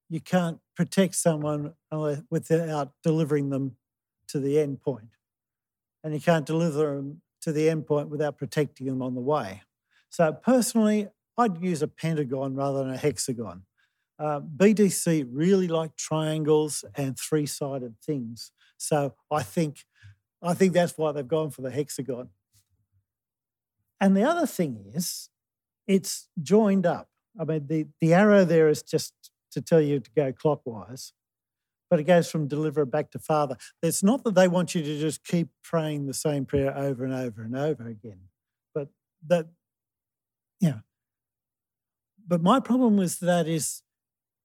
you 0.10 0.20
can't 0.20 0.60
protect 0.76 1.16
someone 1.16 1.74
without 2.30 2.92
delivering 3.04 3.50
them 3.50 3.78
to 4.28 4.40
the 4.40 4.60
end 4.60 4.82
point. 4.82 5.16
And 6.04 6.14
you 6.14 6.20
can't 6.20 6.46
deliver 6.46 6.96
them 6.96 7.22
to 7.42 7.52
the 7.52 7.70
end 7.70 7.88
point 7.88 8.10
without 8.10 8.38
protecting 8.38 8.88
them 8.88 9.02
on 9.02 9.16
the 9.16 9.22
way. 9.22 9.64
So, 10.10 10.32
personally, 10.34 11.10
I'd 11.38 11.62
use 11.62 11.82
a 11.82 11.88
pentagon 11.88 12.56
rather 12.56 12.80
than 12.80 12.94
a 12.94 12.98
hexagon. 12.98 13.64
Uh, 14.20 14.42
BDC 14.42 15.28
really 15.32 15.68
like 15.68 15.96
triangles 15.96 16.84
and 16.96 17.18
three 17.18 17.46
sided 17.46 17.96
things. 18.02 18.52
So, 18.78 19.14
I 19.32 19.44
think, 19.44 19.86
I 20.42 20.54
think 20.54 20.74
that's 20.74 20.98
why 20.98 21.12
they've 21.12 21.28
gone 21.28 21.52
for 21.52 21.62
the 21.62 21.72
hexagon. 21.72 22.30
And 24.00 24.16
the 24.16 24.24
other 24.24 24.46
thing 24.46 24.92
is, 24.94 25.30
it's 25.88 26.28
joined 26.42 26.86
up. 26.86 27.10
I 27.40 27.46
mean, 27.46 27.68
the, 27.68 27.88
the 28.02 28.14
arrow 28.14 28.46
there 28.46 28.68
is 28.70 28.84
just 28.84 29.14
to 29.52 29.62
tell 29.62 29.82
you 29.82 30.00
to 30.00 30.10
go 30.16 30.32
clockwise, 30.32 31.14
but 31.90 32.00
it 32.00 32.04
goes 32.04 32.30
from 32.30 32.48
deliverer 32.48 32.86
back 32.86 33.12
to 33.12 33.20
father. 33.20 33.58
It's 33.82 34.04
not 34.04 34.24
that 34.24 34.36
they 34.36 34.48
want 34.48 34.76
you 34.76 34.84
to 34.84 35.00
just 35.00 35.24
keep 35.24 35.50
praying 35.64 36.06
the 36.06 36.14
same 36.14 36.46
prayer 36.46 36.76
over 36.78 37.06
and 37.06 37.14
over 37.14 37.42
and 37.42 37.56
over 37.56 37.88
again, 37.88 38.20
but 38.74 38.90
that, 39.28 39.48
yeah. 40.60 40.80
But 42.28 42.42
my 42.42 42.60
problem 42.60 42.98
with 42.98 43.20
that 43.22 43.48
is 43.48 43.84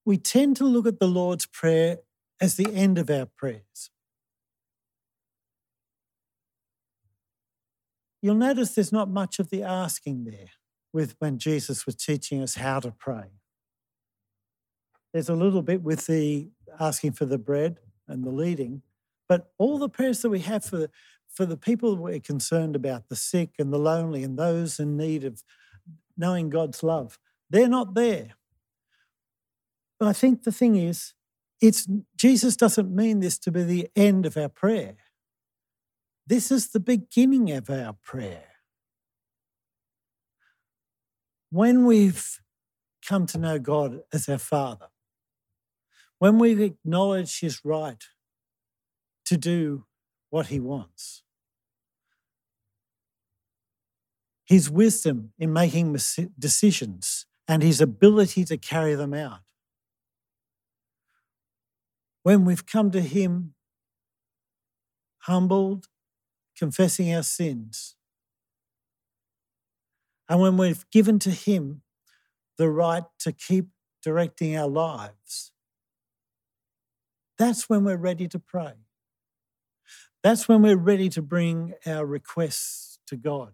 we 0.04 0.16
tend 0.16 0.56
to 0.56 0.64
look 0.64 0.87
at 0.87 0.99
the 0.99 1.09
Lord's 1.09 1.47
Prayer 1.47 1.99
as 2.40 2.56
the 2.56 2.73
end 2.75 2.99
of 2.99 3.09
our 3.09 3.26
prayers. 3.26 3.90
You'll 8.21 8.35
notice 8.37 8.75
there's 8.75 8.92
not 8.92 9.11
much 9.11 9.38
of 9.38 9.50
the 9.50 9.62
asking 9.62 10.25
there 10.25 10.50
with 10.92 11.16
when 11.18 11.38
Jesus 11.38 11.87
was 11.87 11.97
teaching 11.97 12.42
us 12.42 12.54
how 12.54 12.80
to 12.80 12.92
pray. 12.92 13.30
There's 15.12 15.28
a 15.28 15.35
little 15.35 15.62
bit 15.62 15.82
with 15.82 16.06
the 16.06 16.49
asking 16.78 17.12
for 17.12 17.25
the 17.25 17.38
bread 17.38 17.78
and 18.06 18.25
the 18.25 18.30
leading, 18.30 18.82
but 19.28 19.52
all 19.59 19.78
the 19.78 19.88
prayers 19.88 20.23
that 20.23 20.30
we 20.30 20.40
have 20.40 20.64
for, 20.64 20.88
for 21.28 21.47
the 21.47 21.56
people 21.56 21.97
we're 21.97 22.21
concerned 22.21 22.76
about, 22.76 23.09
the 23.09 23.16
sick 23.16 23.50
and 23.59 23.73
the 23.73 23.78
lonely 23.78 24.23
and 24.23 24.38
those 24.38 24.78
in 24.78 24.97
need 24.97 25.25
of 25.25 25.42
knowing 26.16 26.49
God's 26.49 26.82
love, 26.82 27.18
they're 27.50 27.68
not 27.68 27.94
there. 27.94 28.35
But 30.02 30.09
I 30.09 30.14
think 30.14 30.42
the 30.42 30.50
thing 30.50 30.75
is, 30.75 31.14
it's 31.61 31.87
Jesus 32.16 32.56
doesn't 32.56 32.92
mean 32.92 33.21
this 33.21 33.38
to 33.38 33.52
be 33.52 33.62
the 33.62 33.88
end 33.94 34.26
of 34.26 34.37
our 34.37 34.49
prayer. 34.49 34.97
This 36.26 36.50
is 36.50 36.71
the 36.71 36.80
beginning 36.80 37.52
of 37.52 37.71
our 37.71 37.92
prayer. 38.02 38.49
When 41.50 41.87
we've 41.87 42.40
come 43.06 43.26
to 43.26 43.38
know 43.38 43.61
God 43.61 44.00
as 44.12 44.28
our 44.28 44.38
Father, 44.38 44.88
when 46.18 46.37
we 46.37 46.61
acknowledge 46.61 47.38
his 47.38 47.64
right 47.64 48.02
to 49.26 49.36
do 49.36 49.84
what 50.30 50.49
he 50.49 50.58
wants, 50.58 51.23
his 54.45 54.69
wisdom 54.69 55.32
in 55.38 55.52
making 55.52 55.97
decisions, 56.36 57.26
and 57.47 57.62
his 57.62 57.80
ability 57.80 58.45
to 58.47 58.56
carry 58.56 58.97
them 58.97 59.15
out. 59.15 59.43
When 62.23 62.45
we've 62.45 62.65
come 62.65 62.91
to 62.93 63.00
him 63.00 63.54
humbled, 65.21 65.87
confessing 66.56 67.15
our 67.15 67.23
sins, 67.23 67.97
and 70.28 70.41
when 70.41 70.56
we've 70.56 70.89
given 70.91 71.19
to 71.21 71.30
him 71.30 71.82
the 72.56 72.71
right 72.71 73.04
to 73.21 73.32
keep 73.32 73.67
directing 74.02 74.56
our 74.56 74.69
lives, 74.69 75.52
that's 77.39 77.69
when 77.69 77.85
we're 77.85 77.97
ready 77.97 78.28
to 78.28 78.39
pray. 78.39 78.75
That's 80.23 80.49
when 80.49 80.63
we're 80.63 80.76
ready 80.76 81.08
to 81.11 81.23
bring 81.23 81.75
our 81.85 82.06
requests 82.06 82.99
to 83.08 83.17
God. 83.17 83.52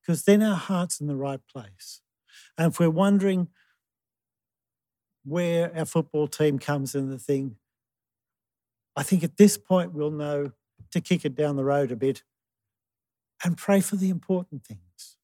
Because 0.00 0.24
then 0.24 0.42
our 0.42 0.56
heart's 0.56 1.00
in 1.00 1.06
the 1.06 1.16
right 1.16 1.40
place. 1.50 2.02
And 2.58 2.72
if 2.72 2.78
we're 2.78 2.90
wondering 2.90 3.48
where 5.24 5.76
our 5.76 5.84
football 5.84 6.26
team 6.26 6.58
comes 6.58 6.94
in 6.94 7.10
the 7.10 7.18
thing, 7.18 7.56
I 8.96 9.02
think 9.02 9.22
at 9.22 9.36
this 9.36 9.56
point 9.56 9.92
we'll 9.92 10.10
know 10.10 10.52
to 10.90 11.00
kick 11.00 11.24
it 11.24 11.34
down 11.34 11.56
the 11.56 11.64
road 11.64 11.92
a 11.92 11.96
bit 11.96 12.22
and 13.44 13.56
pray 13.56 13.80
for 13.80 13.96
the 13.96 14.10
important 14.10 14.64
things. 14.64 15.16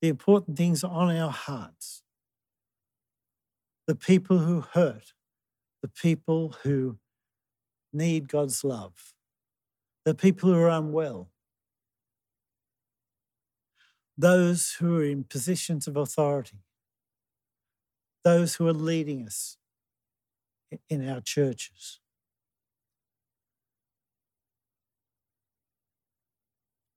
The 0.00 0.08
important 0.08 0.56
things 0.56 0.84
on 0.84 1.14
our 1.14 1.30
hearts. 1.30 2.02
The 3.86 3.94
people 3.94 4.38
who 4.38 4.62
hurt, 4.62 5.12
the 5.82 5.88
people 5.88 6.56
who 6.62 6.98
need 7.92 8.28
God's 8.28 8.64
love, 8.64 9.14
the 10.04 10.14
people 10.14 10.52
who 10.52 10.58
are 10.58 10.68
unwell, 10.68 11.30
those 14.18 14.76
who 14.78 14.98
are 14.98 15.04
in 15.04 15.24
positions 15.24 15.86
of 15.86 15.96
authority, 15.96 16.58
those 18.26 18.56
who 18.56 18.66
are 18.66 18.72
leading 18.72 19.24
us 19.24 19.56
in 20.90 21.08
our 21.08 21.20
churches. 21.20 22.00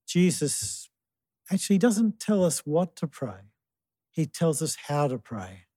Jesus 0.08 0.90
actually 1.52 1.78
doesn't 1.78 2.20
tell 2.20 2.44
us 2.44 2.62
what 2.66 2.96
to 2.96 3.06
pray, 3.06 3.52
he 4.10 4.26
tells 4.26 4.64
us 4.64 4.76
how 4.88 5.08
to 5.08 5.20
pray, 5.20 5.68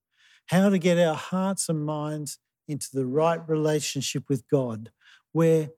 how 0.46 0.70
to 0.70 0.78
get 0.78 0.98
our 0.98 1.14
hearts 1.14 1.68
and 1.68 1.84
minds 1.84 2.38
into 2.66 2.88
the 2.90 3.04
right 3.04 3.46
relationship 3.46 4.30
with 4.30 4.48
God 4.48 4.90
where 5.32 5.68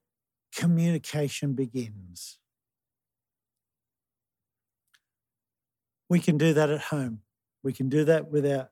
communication 0.54 1.54
begins. 1.54 2.38
We 6.08 6.20
can 6.20 6.38
do 6.38 6.54
that 6.54 6.70
at 6.70 6.80
home. 6.80 7.22
We 7.64 7.72
can 7.72 7.88
do 7.88 8.04
that 8.04 8.30
with 8.30 8.46
our, 8.46 8.68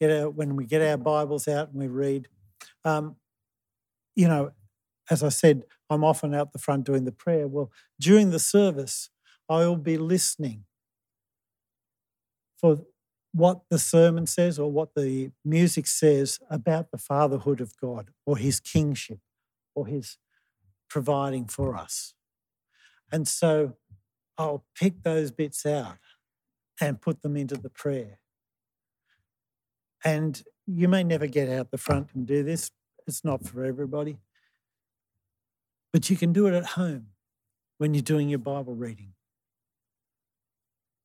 get 0.00 0.10
our 0.10 0.30
when 0.30 0.56
we 0.56 0.66
get 0.66 0.82
our 0.82 0.96
Bibles 0.96 1.48
out 1.48 1.70
and 1.70 1.78
we 1.78 1.88
read. 1.88 2.28
Um, 2.84 3.16
you 4.14 4.28
know, 4.28 4.52
as 5.10 5.22
I 5.22 5.28
said, 5.28 5.64
I'm 5.90 6.04
often 6.04 6.34
out 6.34 6.52
the 6.52 6.58
front 6.58 6.84
doing 6.84 7.04
the 7.04 7.12
prayer. 7.12 7.46
Well, 7.46 7.70
during 8.00 8.30
the 8.30 8.38
service, 8.38 9.10
I 9.48 9.58
will 9.58 9.76
be 9.76 9.98
listening 9.98 10.64
for 12.56 12.80
what 13.32 13.62
the 13.68 13.78
sermon 13.78 14.26
says 14.26 14.58
or 14.58 14.70
what 14.70 14.94
the 14.94 15.32
music 15.44 15.86
says 15.86 16.38
about 16.48 16.90
the 16.90 16.98
fatherhood 16.98 17.60
of 17.60 17.76
God 17.76 18.10
or 18.24 18.38
his 18.38 18.60
kingship 18.60 19.18
or 19.74 19.86
his 19.86 20.18
providing 20.88 21.46
for 21.46 21.76
us. 21.76 22.14
And 23.10 23.26
so 23.26 23.76
I'll 24.38 24.64
pick 24.74 25.02
those 25.02 25.30
bits 25.32 25.66
out 25.66 25.98
and 26.80 27.00
put 27.00 27.22
them 27.22 27.36
into 27.36 27.56
the 27.56 27.70
prayer. 27.70 28.20
And 30.04 30.42
you 30.66 30.88
may 30.88 31.02
never 31.02 31.26
get 31.26 31.48
out 31.48 31.70
the 31.70 31.78
front 31.78 32.10
and 32.14 32.26
do 32.26 32.42
this, 32.42 32.70
it's 33.06 33.24
not 33.24 33.44
for 33.44 33.64
everybody. 33.64 34.18
But 35.92 36.10
you 36.10 36.16
can 36.16 36.32
do 36.32 36.46
it 36.46 36.54
at 36.54 36.64
home 36.64 37.08
when 37.78 37.94
you're 37.94 38.02
doing 38.02 38.28
your 38.28 38.38
Bible 38.38 38.74
reading, 38.74 39.14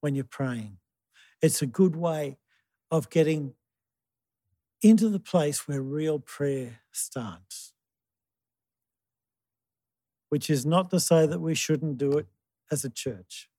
when 0.02 0.16
you're 0.16 0.24
praying. 0.24 0.78
It's 1.42 1.62
a 1.62 1.66
good 1.68 1.96
way 1.96 2.38
of 2.92 3.10
getting 3.10 3.54
into 4.82 5.10
the 5.10 5.20
place 5.20 5.68
where 5.68 5.82
real 5.82 6.20
prayer 6.20 6.82
starts. 6.92 7.74
Which 10.30 10.50
is 10.50 10.66
not 10.66 10.90
to 10.92 11.00
say 11.00 11.26
that 11.26 11.40
we 11.40 11.56
shouldn't 11.56 11.98
do 11.98 12.18
it 12.18 12.28
as 12.72 12.86
a 12.86 12.90
church. 12.90 13.50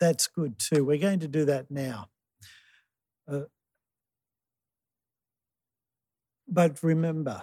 That's 0.00 0.26
good 0.26 0.58
too. 0.58 0.84
We're 0.84 0.98
going 0.98 1.20
to 1.20 1.28
do 1.28 1.44
that 1.44 1.70
now. 1.70 2.08
Uh, 3.30 3.42
but 6.50 6.82
remember, 6.82 7.42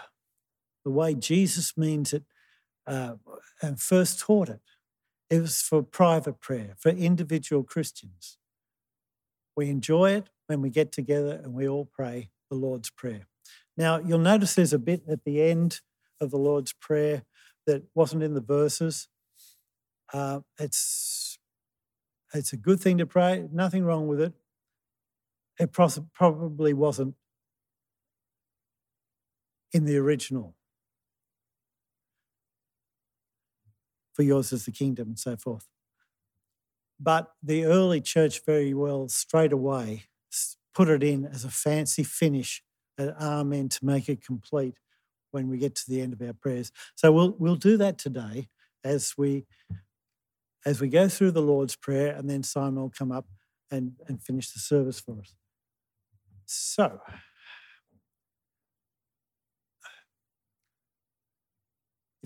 the 0.83 0.91
way 0.91 1.15
Jesus 1.15 1.77
means 1.77 2.13
it 2.13 2.23
uh, 2.85 3.15
and 3.61 3.79
first 3.79 4.19
taught 4.19 4.49
it, 4.49 4.61
it 5.29 5.41
was 5.41 5.61
for 5.61 5.83
private 5.83 6.39
prayer, 6.39 6.75
for 6.77 6.89
individual 6.89 7.63
Christians. 7.63 8.37
We 9.55 9.69
enjoy 9.69 10.11
it 10.11 10.29
when 10.47 10.61
we 10.61 10.69
get 10.69 10.91
together 10.91 11.41
and 11.43 11.53
we 11.53 11.67
all 11.67 11.85
pray 11.85 12.29
the 12.49 12.55
Lord's 12.55 12.89
Prayer. 12.89 13.27
Now, 13.75 13.99
you'll 13.99 14.19
notice 14.19 14.55
there's 14.55 14.73
a 14.73 14.79
bit 14.79 15.03
at 15.09 15.23
the 15.23 15.41
end 15.41 15.81
of 16.21 16.31
the 16.31 16.37
Lord's 16.37 16.73
Prayer 16.73 17.23
that 17.65 17.83
wasn't 17.93 18.23
in 18.23 18.33
the 18.33 18.41
verses. 18.41 19.09
Uh, 20.13 20.39
it's, 20.59 21.37
it's 22.33 22.53
a 22.53 22.57
good 22.57 22.79
thing 22.79 22.97
to 22.99 23.05
pray, 23.05 23.47
nothing 23.51 23.83
wrong 23.83 24.07
with 24.07 24.21
it. 24.21 24.33
It 25.59 25.73
probably 25.73 26.73
wasn't 26.73 27.15
in 29.73 29.85
the 29.85 29.97
original. 29.97 30.55
For 34.13 34.23
yours 34.23 34.51
is 34.51 34.65
the 34.65 34.71
kingdom 34.71 35.09
and 35.09 35.19
so 35.19 35.35
forth. 35.37 35.67
But 36.99 37.31
the 37.43 37.65
early 37.65 38.01
church 38.01 38.43
very 38.45 38.73
well 38.73 39.07
straight 39.07 39.53
away 39.53 40.05
put 40.73 40.89
it 40.89 41.03
in 41.03 41.25
as 41.25 41.43
a 41.43 41.49
fancy 41.49 42.03
finish 42.03 42.61
at 42.97 43.15
Amen 43.19 43.69
to 43.69 43.85
make 43.85 44.09
it 44.09 44.23
complete 44.23 44.75
when 45.31 45.49
we 45.49 45.57
get 45.57 45.75
to 45.75 45.89
the 45.89 46.01
end 46.01 46.13
of 46.13 46.21
our 46.21 46.33
prayers. 46.33 46.71
So 46.95 47.11
we'll 47.11 47.35
we'll 47.37 47.55
do 47.55 47.77
that 47.77 47.97
today 47.97 48.49
as 48.83 49.13
we 49.17 49.45
as 50.65 50.81
we 50.81 50.89
go 50.89 51.07
through 51.07 51.31
the 51.31 51.41
Lord's 51.41 51.75
Prayer, 51.75 52.13
and 52.15 52.29
then 52.29 52.43
Simon 52.43 52.81
will 52.81 52.89
come 52.89 53.11
up 53.11 53.25
and, 53.71 53.93
and 54.07 54.21
finish 54.21 54.51
the 54.51 54.59
service 54.59 54.99
for 54.99 55.19
us. 55.19 55.35
So 56.45 56.99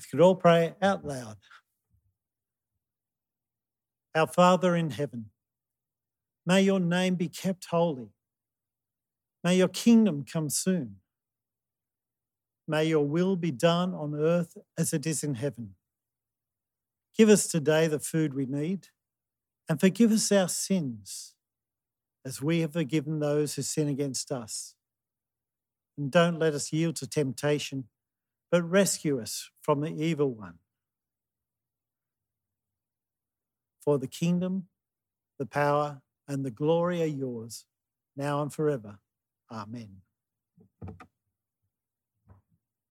if 0.02 0.12
you 0.12 0.18
could 0.18 0.24
all 0.24 0.36
pray 0.36 0.74
out 0.82 1.06
loud. 1.06 1.38
Our 4.16 4.28
Father 4.28 4.76
in 4.76 4.90
heaven, 4.90 5.28
may 6.46 6.62
your 6.64 6.80
name 6.80 7.16
be 7.16 7.28
kept 7.28 7.66
holy. 7.66 8.10
May 9.44 9.58
your 9.58 9.68
kingdom 9.68 10.26
come 10.26 10.50
soon. 10.50 10.98
May 12.68 12.86
your 12.86 13.06
will 13.06 13.36
be 13.36 13.52
done 13.52 13.94
on 13.94 14.16
earth 14.16 14.58
as 14.78 14.92
it 14.92 15.06
is 15.06 15.24
in 15.24 15.36
heaven. 15.36 15.76
Give 17.16 17.30
us 17.30 17.48
today 17.48 17.88
the 17.88 18.00
food 18.00 18.34
we 18.34 18.46
need 18.46 18.88
and 19.70 19.80
forgive 19.80 20.12
us 20.12 20.32
our 20.32 20.50
sins 20.50 21.36
as 22.26 22.42
we 22.42 22.62
have 22.62 22.74
forgiven 22.74 23.20
those 23.20 23.56
who 23.56 23.62
sin 23.62 23.88
against 23.88 24.32
us. 24.32 24.76
And 25.98 26.12
don't 26.12 26.40
let 26.40 26.54
us 26.54 26.74
yield 26.74 26.96
to 26.98 27.08
temptation, 27.08 27.86
but 28.52 28.70
rescue 28.70 29.20
us 29.20 29.50
from 29.62 29.82
the 29.82 29.90
evil 29.90 30.34
one. 30.34 30.60
For 33.84 33.98
the 33.98 34.08
kingdom, 34.08 34.68
the 35.40 35.46
power, 35.46 36.02
and 36.28 36.46
the 36.46 36.52
glory 36.52 37.02
are 37.02 37.06
yours, 37.06 37.66
now 38.16 38.42
and 38.42 38.54
forever. 38.54 39.00
Amen. 39.50 40.02